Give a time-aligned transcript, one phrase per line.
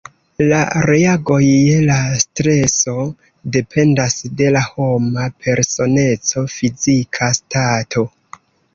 [0.51, 0.59] La
[0.91, 2.97] reagoj je la streso
[3.59, 8.09] dependas de la homa personeco, fizika stato.